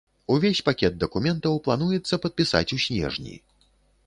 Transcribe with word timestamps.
Увесь 0.35 0.61
пакет 0.69 0.95
дакументаў 1.03 1.59
плануецца 1.67 2.19
падпісаць 2.25 2.67
у 2.79 2.81
снежні. 2.87 3.35